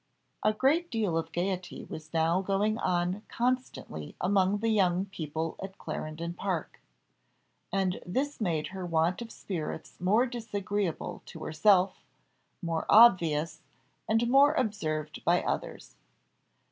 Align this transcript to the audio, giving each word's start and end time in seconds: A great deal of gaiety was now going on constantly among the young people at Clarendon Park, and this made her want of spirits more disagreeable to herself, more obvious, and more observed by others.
A 0.43 0.51
great 0.51 0.89
deal 0.89 1.15
of 1.15 1.31
gaiety 1.31 1.83
was 1.83 2.11
now 2.11 2.41
going 2.41 2.79
on 2.79 3.21
constantly 3.27 4.15
among 4.19 4.57
the 4.57 4.69
young 4.69 5.05
people 5.05 5.57
at 5.61 5.77
Clarendon 5.77 6.33
Park, 6.33 6.81
and 7.71 8.01
this 8.03 8.41
made 8.41 8.69
her 8.69 8.83
want 8.83 9.21
of 9.21 9.31
spirits 9.31 9.97
more 9.99 10.25
disagreeable 10.25 11.21
to 11.27 11.43
herself, 11.43 11.99
more 12.63 12.87
obvious, 12.89 13.61
and 14.09 14.27
more 14.27 14.55
observed 14.55 15.23
by 15.23 15.43
others. 15.43 15.93